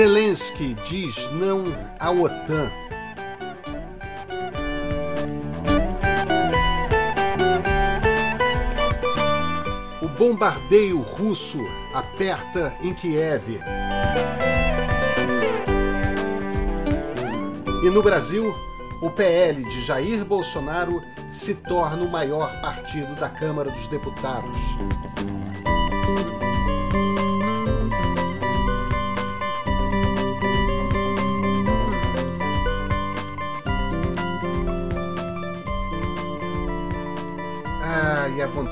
[0.00, 1.64] Zelensky diz não
[1.98, 2.70] à OTAN.
[10.00, 11.58] O bombardeio russo
[11.94, 13.60] aperta em Kiev.
[17.82, 18.54] E no Brasil,
[19.02, 24.56] o PL de Jair Bolsonaro se torna o maior partido da Câmara dos Deputados.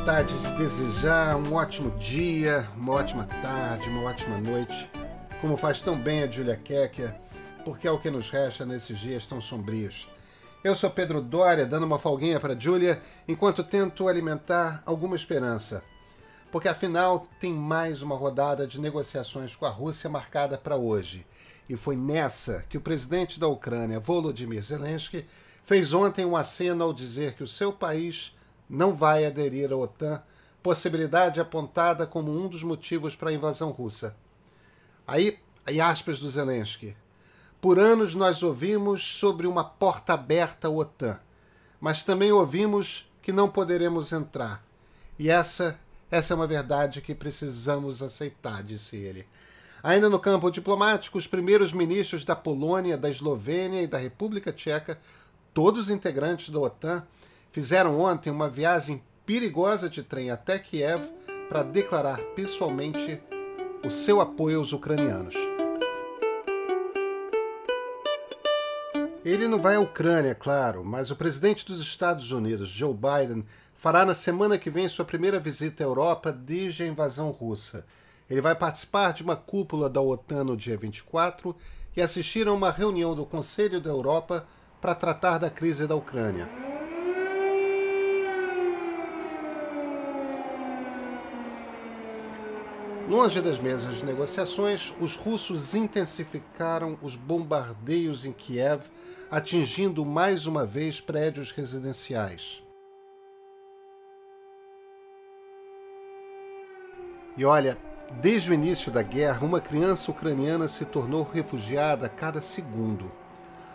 [0.08, 4.90] Vontade de desejar um ótimo dia, uma ótima tarde, uma ótima noite,
[5.38, 7.14] como faz tão bem a Julia Kecker,
[7.62, 10.08] porque é o que nos resta nesses dias tão sombrios.
[10.64, 15.84] Eu sou Pedro Dória, dando uma folguinha para Julia, enquanto tento alimentar alguma esperança.
[16.50, 21.26] Porque afinal tem mais uma rodada de negociações com a Rússia marcada para hoje.
[21.68, 25.26] E foi nessa que o presidente da Ucrânia, Volodymyr Zelensky,
[25.64, 28.37] fez ontem um aceno ao dizer que o seu país
[28.68, 30.22] não vai aderir à OTAN,
[30.62, 34.14] possibilidade apontada como um dos motivos para a invasão russa.
[35.06, 35.38] Aí,
[35.82, 36.96] aspas do Zelensky.
[37.60, 41.18] Por anos nós ouvimos sobre uma porta aberta à OTAN,
[41.80, 44.62] mas também ouvimos que não poderemos entrar.
[45.18, 45.78] E essa,
[46.10, 49.26] essa é uma verdade que precisamos aceitar, disse ele.
[49.82, 54.98] Ainda no campo diplomático, os primeiros ministros da Polônia, da Eslovênia e da República Tcheca,
[55.52, 57.04] todos integrantes da OTAN,
[57.58, 61.10] fizeram ontem uma viagem perigosa de trem até Kiev
[61.48, 63.20] para declarar pessoalmente
[63.84, 65.34] o seu apoio aos ucranianos.
[69.24, 74.06] Ele não vai à Ucrânia, claro, mas o presidente dos Estados Unidos, Joe Biden, fará
[74.06, 77.84] na semana que vem sua primeira visita à Europa desde a invasão russa.
[78.30, 81.56] Ele vai participar de uma cúpula da OTAN no dia 24
[81.96, 84.46] e assistir a uma reunião do Conselho da Europa
[84.80, 86.67] para tratar da crise da Ucrânia.
[93.08, 98.82] Longe das mesas de negociações, os russos intensificaram os bombardeios em Kiev,
[99.30, 102.62] atingindo mais uma vez prédios residenciais.
[107.34, 107.78] E olha,
[108.20, 113.10] desde o início da guerra, uma criança ucraniana se tornou refugiada a cada segundo.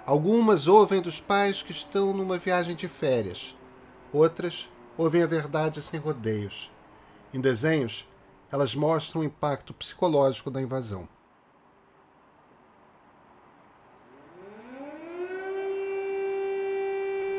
[0.05, 3.55] Algumas ouvem dos pais que estão numa viagem de férias,
[4.11, 6.69] outras ouvem a verdade sem rodeios.
[7.33, 8.05] Em desenhos,
[8.53, 11.09] elas mostram o impacto psicológico da invasão.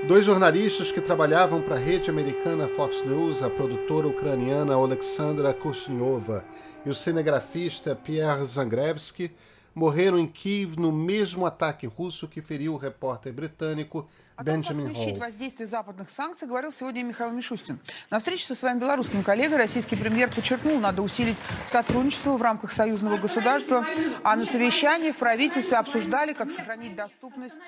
[0.08, 6.44] Dois jornalistas que trabalhavam para a rede americana Fox News, a produtora ucraniana Alexandra Kushniova
[6.84, 9.30] e o cinegrafista Pierre Zangrevsky,
[9.73, 14.07] morreram em Kiev no mesmo ataque russo que feriu o repórter britânico
[14.41, 17.77] Бенджамин смягчить воздействие западных санкций, говорил сегодня Михаил Мишустин.
[18.09, 23.17] На встрече со своим белорусским коллегой российский премьер подчеркнул, надо усилить сотрудничество в рамках союзного
[23.17, 23.85] государства,
[24.23, 27.59] а на совещании в правительстве обсуждали, как сохранить доступность.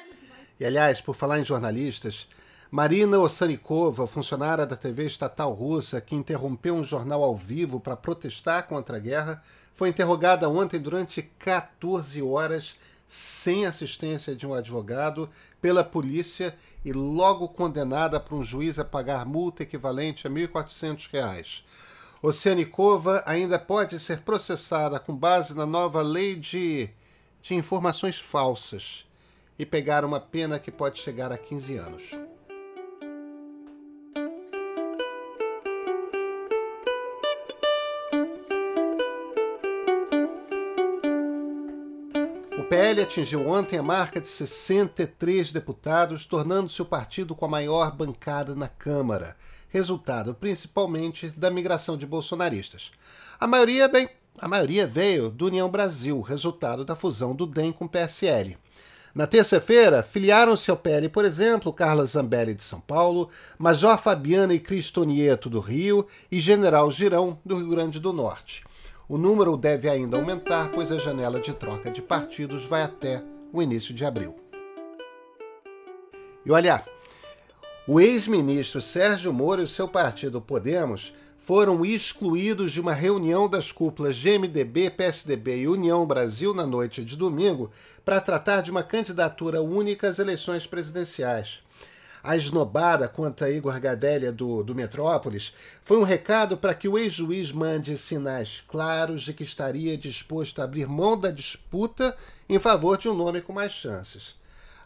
[0.59, 2.27] E, aliás, por falar em jornalistas,
[2.69, 8.67] Marina Ossanikova, funcionária da TV estatal russa que interrompeu um jornal ao vivo para protestar
[8.67, 9.43] contra a guerra,
[9.76, 12.76] foi interrogada ontem durante 14 horas
[13.06, 15.28] sem assistência de um advogado
[15.60, 21.62] pela polícia e logo condenada por um juiz a pagar multa equivalente a R$ 1.400.
[22.22, 26.88] Oceanikova ainda pode ser processada com base na nova lei de,
[27.42, 29.04] de informações falsas
[29.58, 32.35] e pegar uma pena que pode chegar a 15 anos.
[42.68, 48.56] PL atingiu ontem a marca de 63 deputados, tornando-se o partido com a maior bancada
[48.56, 49.36] na Câmara,
[49.68, 52.90] resultado principalmente da migração de bolsonaristas.
[53.38, 54.08] A maioria, bem,
[54.40, 58.58] a maioria veio do União Brasil, resultado da fusão do DEM com o PSL.
[59.14, 64.58] Na terça-feira, filiaram-se ao PL, por exemplo, Carla Zambelli de São Paulo, Major Fabiana e
[64.58, 68.65] Cristonieto do Rio e General Girão do Rio Grande do Norte.
[69.08, 73.22] O número deve ainda aumentar, pois a janela de troca de partidos vai até
[73.52, 74.34] o início de abril.
[76.44, 76.84] E olha,
[77.86, 84.16] o ex-ministro Sérgio Moro e seu partido Podemos foram excluídos de uma reunião das cúpulas
[84.16, 87.70] GMDB, PSDB e União Brasil na noite de domingo
[88.04, 91.60] para tratar de uma candidatura única às eleições presidenciais.
[92.26, 97.52] A esnobada contra Igor Gadelha do, do Metrópolis foi um recado para que o ex-juiz
[97.52, 102.16] mande sinais claros de que estaria disposto a abrir mão da disputa
[102.48, 104.34] em favor de um nome com mais chances.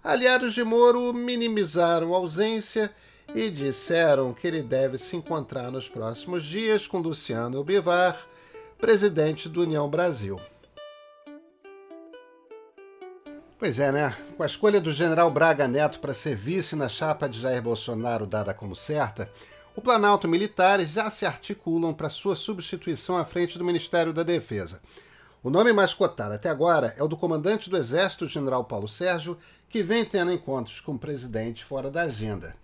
[0.05, 2.93] Aliados de Moro minimizaram a ausência
[3.35, 8.21] e disseram que ele deve se encontrar nos próximos dias com Luciano Bivar,
[8.79, 10.39] presidente do União Brasil.
[13.61, 14.17] Pois é, né?
[14.39, 18.27] Com a escolha do general Braga Neto para ser vice na chapa de Jair Bolsonaro
[18.27, 19.31] dada como certa,
[19.77, 24.81] o Planalto Militares já se articulam para sua substituição à frente do Ministério da Defesa.
[25.43, 29.37] O nome mais cotado até agora é o do comandante do Exército, general Paulo Sérgio,
[29.69, 32.57] que vem tendo encontros com o presidente fora da agenda.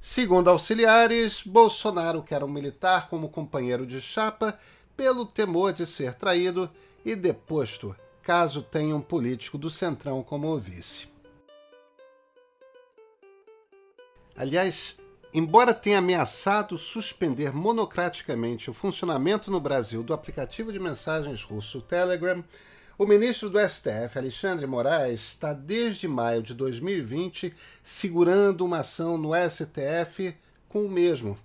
[0.00, 4.58] Segundo auxiliares, Bolsonaro quer um militar como companheiro de chapa
[4.96, 6.68] pelo temor de ser traído
[7.04, 11.08] e deposto caso tenha um político do Centrão como vice.
[14.36, 14.96] Aliás,
[15.34, 22.42] embora tenha ameaçado suspender monocraticamente o funcionamento no Brasil do aplicativo de mensagens russo Telegram,
[22.96, 29.30] o ministro do STF, Alexandre Moraes, está desde maio de 2020 segurando uma ação no
[29.34, 30.36] STF
[30.68, 31.38] com o mesmo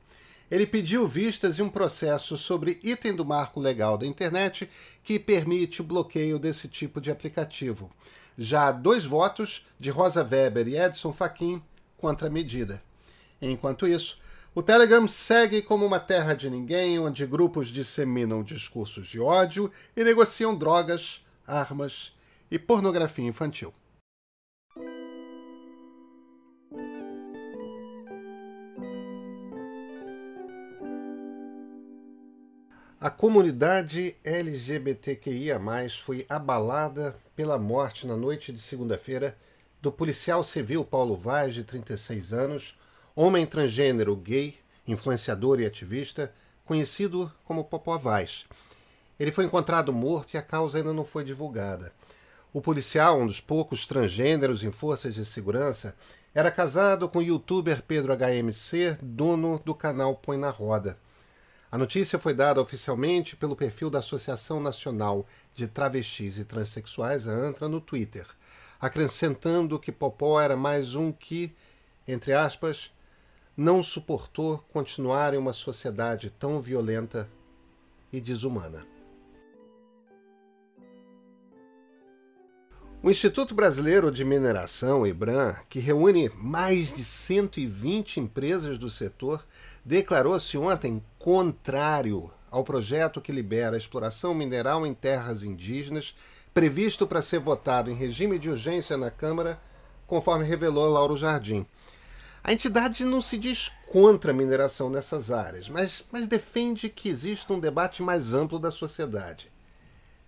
[0.49, 4.69] ele pediu vistas de um processo sobre item do marco legal da internet
[5.03, 7.91] que permite o bloqueio desse tipo de aplicativo.
[8.37, 11.61] Já há dois votos de Rosa Weber e Edson Fachin
[11.97, 12.81] contra a medida.
[13.41, 14.17] Enquanto isso,
[14.53, 20.03] o Telegram segue como uma terra de ninguém, onde grupos disseminam discursos de ódio e
[20.03, 22.13] negociam drogas, armas
[22.49, 23.73] e pornografia infantil.
[33.05, 35.61] A comunidade LGBTQIA,
[36.03, 39.37] foi abalada pela morte na noite de segunda-feira
[39.79, 42.75] do policial civil Paulo Vaz, de 36 anos,
[43.15, 44.57] homem transgênero gay,
[44.87, 46.33] influenciador e ativista,
[46.65, 48.45] conhecido como Popó Vaz.
[49.19, 51.93] Ele foi encontrado morto e a causa ainda não foi divulgada.
[52.51, 55.95] O policial, um dos poucos transgêneros em forças de segurança,
[56.33, 60.97] era casado com o youtuber Pedro HMC, dono do canal Põe na Roda.
[61.75, 67.33] A notícia foi dada oficialmente pelo perfil da Associação Nacional de Travestis e Transsexuais, a
[67.33, 68.25] ANTRA, no Twitter,
[68.79, 71.53] acrescentando que Popó era mais um que,
[72.07, 72.93] entre aspas,
[73.57, 77.29] não suportou continuar em uma sociedade tão violenta
[78.09, 78.87] e desumana.
[83.05, 89.45] O Instituto Brasileiro de Mineração, IBRAM, que reúne mais de 120 empresas do setor,
[89.85, 96.15] declarou-se ontem contrário ao projeto que libera a exploração mineral em terras indígenas,
[96.53, 99.59] previsto para ser votado em regime de urgência na Câmara,
[100.05, 101.65] conforme revelou Lauro Jardim.
[102.43, 107.53] A entidade não se diz contra a mineração nessas áreas, mas, mas defende que exista
[107.53, 109.51] um debate mais amplo da sociedade.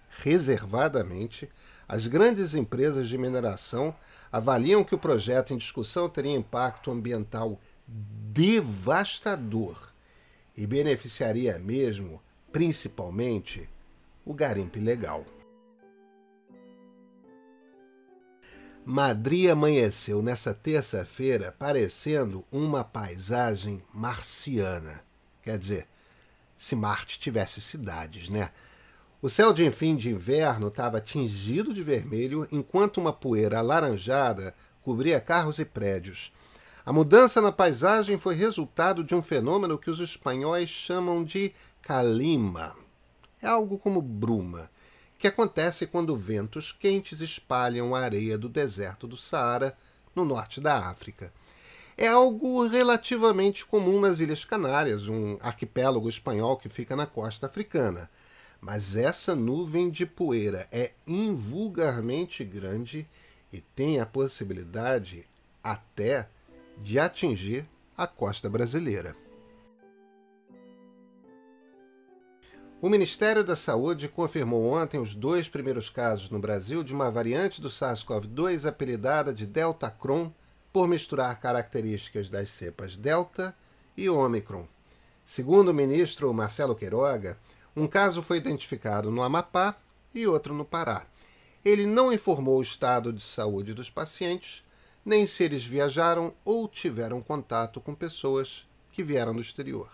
[0.10, 1.48] Reservadamente,
[1.88, 3.96] as grandes empresas de mineração
[4.32, 9.96] avaliam que o projeto em discussão teria impacto ambiental devastador
[10.58, 12.20] e beneficiaria mesmo,
[12.52, 13.70] principalmente,
[14.26, 15.24] o garimpo ilegal.
[18.84, 25.02] Madrid amanheceu nessa terça-feira parecendo uma paisagem marciana.
[25.44, 25.88] Quer dizer,
[26.58, 28.50] se Marte tivesse cidades, né?
[29.22, 35.20] O céu de fim de inverno estava tingido de vermelho, enquanto uma poeira alaranjada cobria
[35.20, 36.32] carros e prédios.
[36.88, 41.52] A mudança na paisagem foi resultado de um fenômeno que os espanhóis chamam de
[41.82, 42.78] calima.
[43.42, 44.72] É algo como bruma,
[45.20, 49.78] que acontece quando ventos quentes espalham a areia do deserto do Saara,
[50.16, 51.34] no norte da África.
[51.98, 58.10] É algo relativamente comum nas Ilhas Canárias, um arquipélago espanhol que fica na costa africana.
[58.62, 63.06] Mas essa nuvem de poeira é invulgarmente grande
[63.52, 65.28] e tem a possibilidade
[65.62, 66.30] até
[66.82, 67.66] de atingir
[67.98, 69.16] a costa brasileira.
[72.80, 77.60] O Ministério da Saúde confirmou ontem os dois primeiros casos no Brasil de uma variante
[77.60, 80.32] do SARS-CoV-2 apelidada de Delta Cron
[80.72, 83.56] por misturar características das cepas Delta
[83.98, 84.68] e Omicron.
[85.26, 87.36] Segundo o ministro Marcelo Queiroga,
[87.76, 89.76] um caso foi identificado no Amapá
[90.14, 91.08] e outro no Pará.
[91.66, 94.64] Ele não informou o estado de saúde dos pacientes,
[95.08, 99.90] nem se eles viajaram ou tiveram contato com pessoas que vieram do exterior.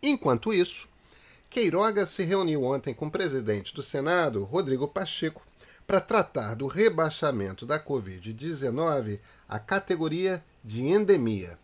[0.00, 0.86] Enquanto isso,
[1.50, 5.42] Queiroga se reuniu ontem com o presidente do Senado, Rodrigo Pacheco,
[5.84, 11.58] para tratar do rebaixamento da Covid-19 à categoria de endemia.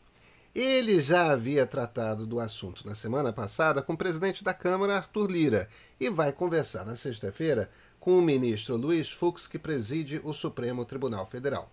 [0.52, 5.30] Ele já havia tratado do assunto na semana passada com o presidente da Câmara, Arthur
[5.30, 5.68] Lira,
[6.00, 7.70] e vai conversar na sexta-feira
[8.00, 11.70] com o ministro Luiz Fux, que preside o Supremo Tribunal Federal.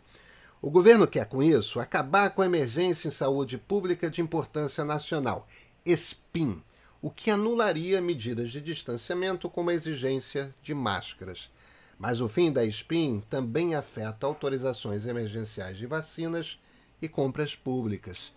[0.61, 5.47] O governo quer, com isso, acabar com a emergência em saúde pública de importância nacional,
[5.85, 6.61] SPIN,
[7.01, 11.49] o que anularia medidas de distanciamento como a exigência de máscaras.
[11.97, 16.59] Mas o fim da SPIN também afeta autorizações emergenciais de vacinas
[17.01, 18.33] e compras públicas.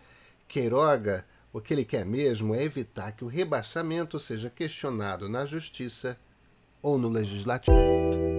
[0.47, 6.17] Queiroga, o que ele quer mesmo é evitar que o rebaixamento seja questionado na Justiça
[6.81, 8.32] ou no Legislativo.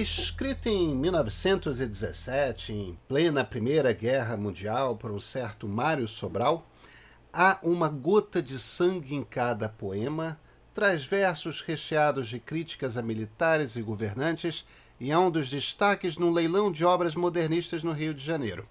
[0.00, 6.66] Escrita em 1917, em plena Primeira Guerra Mundial, por um certo Mário Sobral,
[7.30, 10.40] há uma gota de sangue em cada poema,
[10.72, 14.64] traz versos recheados de críticas a militares e governantes
[14.98, 18.66] e é um dos destaques no leilão de obras modernistas no Rio de Janeiro.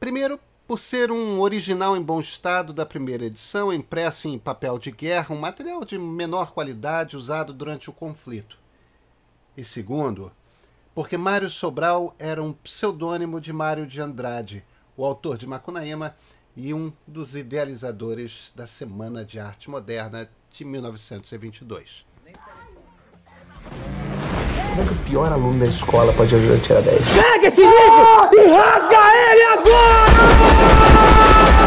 [0.00, 4.90] Primeiro, por ser um original em bom estado da primeira edição, impresso em papel de
[4.90, 8.61] guerra, um material de menor qualidade usado durante o conflito.
[9.56, 10.32] E segundo,
[10.94, 14.64] porque Mário Sobral era um pseudônimo de Mário de Andrade,
[14.96, 16.16] o autor de Macunaíma
[16.56, 22.04] e um dos idealizadores da Semana de Arte Moderna de 1922.
[24.70, 27.08] Como é que o pior aluno da escola pode ajudar a tirar 10?
[27.10, 28.96] Pega esse livro e rasga
[29.30, 30.12] ele agora!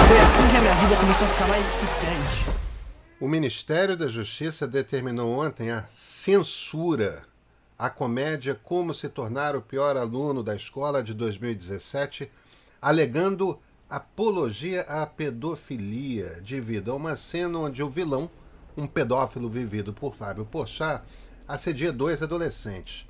[0.08, 2.60] Foi assim que a minha vida começou a ficar mais excitante.
[3.20, 7.24] O Ministério da Justiça determinou ontem a censura
[7.78, 12.32] a comédia Como se tornar o pior aluno da escola de 2017,
[12.82, 18.30] alegando apologia à pedofilia devido a uma cena onde o vilão,
[18.78, 21.04] um pedófilo vivido por Fábio Porchat,
[21.48, 23.08] assedia dois adolescentes.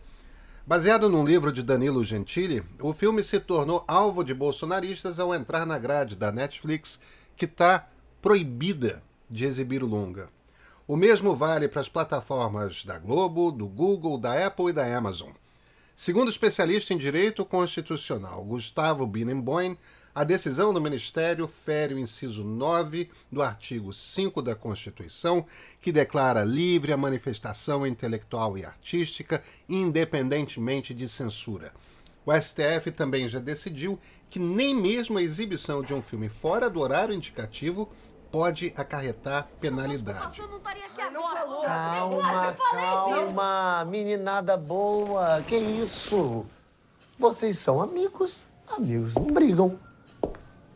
[0.67, 5.65] Baseado num livro de Danilo Gentili, o filme se tornou alvo de bolsonaristas ao entrar
[5.65, 6.99] na grade da Netflix,
[7.37, 7.87] que está
[8.19, 10.34] proibida de exibir o longa.
[10.87, 15.31] O mesmo vale para as plataformas da Globo, do Google, da Apple e da Amazon.
[15.95, 19.75] Segundo o especialista em direito constitucional Gustavo Binnenboim,
[20.13, 25.43] a decisão do Ministério fere o inciso 9 do artigo 5 da Constituição,
[25.81, 31.73] que declara livre a manifestação intelectual e artística, independentemente de censura.
[32.23, 33.99] O STF também já decidiu
[34.29, 37.89] que nem mesmo a exibição de um filme fora do horário indicativo
[38.35, 40.41] pode acarretar penalidade.
[41.63, 45.41] Calma, calma, meninada boa.
[45.43, 46.45] Que isso?
[47.17, 48.45] Vocês são amigos.
[48.67, 49.79] Amigos não brigam.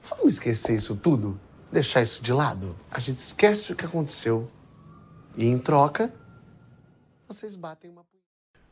[0.02, 1.38] Vamos esquecer isso tudo?
[1.70, 2.78] Deixar isso de lado?
[2.90, 4.50] A gente esquece o que aconteceu.
[5.36, 6.14] E em troca,
[7.28, 8.06] vocês batem uma.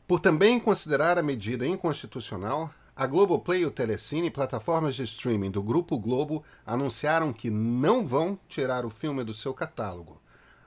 [0.06, 5.62] Por também considerar a medida inconstitucional, a Globoplay e o Telecine, plataformas de streaming do
[5.62, 10.20] Grupo Globo, anunciaram que não vão tirar o filme do seu catálogo.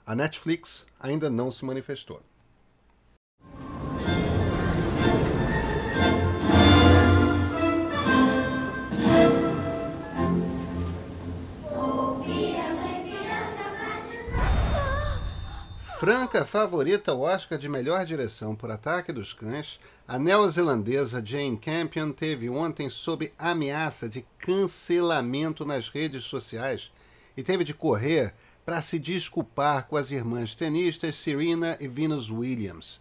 [0.06, 2.22] A Netflix ainda não se manifestou.
[16.02, 22.12] Franca favorita ao Oscar de melhor direção por Ataque dos Cães, a neozelandesa Jane Campion
[22.12, 26.92] teve ontem sob ameaça de cancelamento nas redes sociais
[27.38, 28.34] e teve de correr
[28.66, 33.00] para se desculpar com as irmãs tenistas Serena e Venus Williams.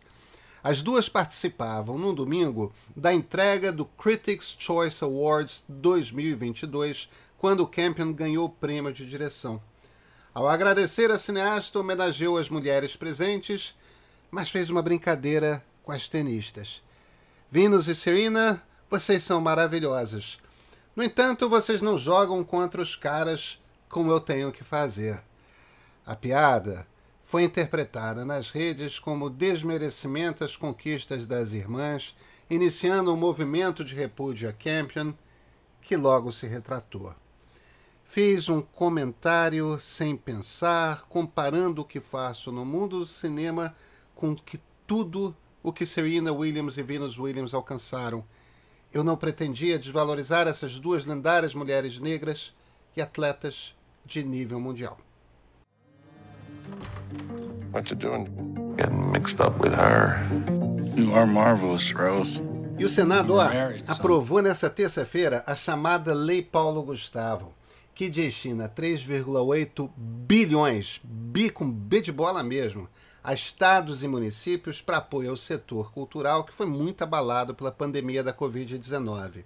[0.62, 8.44] As duas participavam no domingo da entrega do Critics' Choice Awards 2022, quando Campion ganhou
[8.44, 9.58] o prêmio de direção.
[10.32, 13.74] Ao agradecer, a cineasta homenageou as mulheres presentes,
[14.30, 16.80] mas fez uma brincadeira com as tenistas.
[17.50, 20.38] Venus e Serena, vocês são maravilhosas.
[20.94, 25.20] No entanto, vocês não jogam contra os caras como eu tenho que fazer.
[26.06, 26.86] A piada
[27.24, 32.16] foi interpretada nas redes como desmerecimento às conquistas das irmãs,
[32.48, 35.12] iniciando um movimento de repúdio a Campion,
[35.82, 37.14] que logo se retratou.
[38.12, 43.72] Fiz um comentário sem pensar, comparando o que faço no mundo do cinema
[44.16, 48.24] com que tudo o que Serena Williams e Venus Williams alcançaram.
[48.92, 52.52] Eu não pretendia desvalorizar essas duas lendárias mulheres negras
[52.96, 54.98] e atletas de nível mundial.
[57.72, 58.26] What you doing?
[58.76, 60.18] Getting mixed up with her.
[60.96, 62.42] You are marvelous, Rose.
[62.76, 63.48] E o Senado ó,
[63.86, 67.54] aprovou nessa terça-feira a chamada Lei Paulo Gustavo,
[67.94, 72.88] que destina 3,8 bilhões, bi com B de bola mesmo,
[73.22, 78.22] a estados e municípios para apoio ao setor cultural que foi muito abalado pela pandemia
[78.22, 79.44] da Covid-19.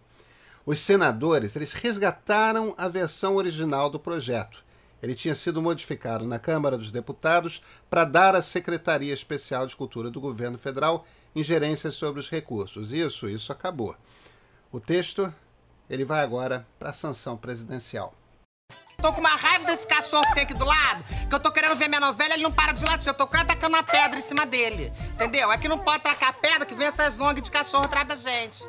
[0.65, 4.65] Os senadores eles resgataram a versão original do projeto.
[5.03, 7.61] Ele tinha sido modificado na Câmara dos Deputados
[7.91, 12.93] para dar à Secretaria Especial de Cultura do Governo Federal ingerências sobre os recursos.
[12.93, 13.95] Isso, isso acabou.
[14.73, 15.33] O texto
[15.91, 18.15] ele vai agora para a sanção presidencial.
[19.05, 21.77] Tô com uma raiva desse cachorro que tem aqui do lado, que eu tô querendo
[21.77, 23.09] ver minha novela, ele não para de latir.
[23.09, 24.91] Eu tô quase tacando uma pedra em cima dele.
[25.11, 25.53] Entendeu?
[25.53, 28.65] É que não pode tacar pedra que vem essas ONG de cachorro atrás da gente.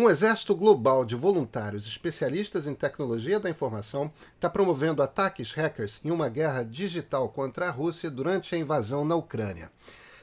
[0.00, 6.12] Um exército global de voluntários especialistas em tecnologia da informação está promovendo ataques hackers em
[6.12, 9.72] uma guerra digital contra a Rússia durante a invasão na Ucrânia.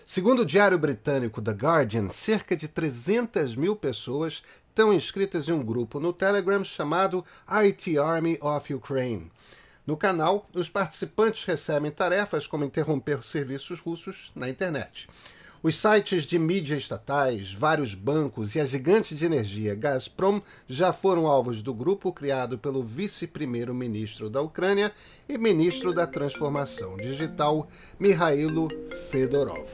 [0.05, 5.61] Segundo o diário britânico The Guardian, cerca de 300 mil pessoas estão inscritas em um
[5.61, 9.29] grupo no Telegram chamado IT Army of Ukraine.
[9.85, 15.09] No canal, os participantes recebem tarefas como interromper serviços russos na internet.
[15.65, 21.25] Os sites de mídia estatais, vários bancos e a gigante de energia Gazprom já foram
[21.25, 24.91] alvos do grupo criado pelo vice-primeiro-ministro da Ucrânia
[25.27, 27.67] e ministro da Transformação Digital,
[27.99, 28.67] Mikhailo
[29.09, 29.67] Fedorov.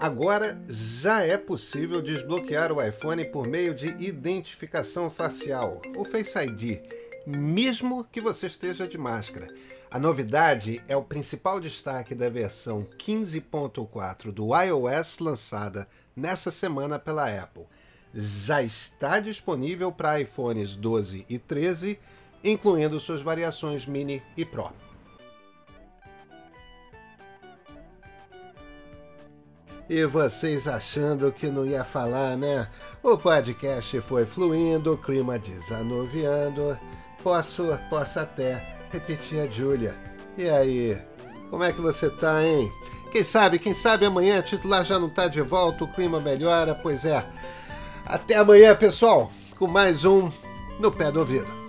[0.00, 6.80] Agora já é possível desbloquear o iPhone por meio de identificação facial, o Face ID,
[7.24, 9.46] mesmo que você esteja de máscara.
[9.92, 17.26] A novidade é o principal destaque da versão 15.4 do iOS lançada nessa semana pela
[17.26, 17.66] Apple.
[18.14, 21.98] Já está disponível para iPhones 12 e 13,
[22.42, 24.72] incluindo suas variações Mini e Pro.
[29.90, 32.66] E vocês achando que não ia falar, né?
[33.02, 36.78] O podcast foi fluindo, o clima desanuviando.
[37.22, 39.96] Posso, posso até repetir a Júlia.
[40.36, 40.98] E aí,
[41.50, 42.70] como é que você tá, hein?
[43.10, 46.74] Quem sabe, quem sabe amanhã a titular já não tá de volta, o clima melhora,
[46.74, 47.24] pois é.
[48.04, 50.30] Até amanhã, pessoal, com mais um
[50.78, 51.61] No Pé do Ouvido.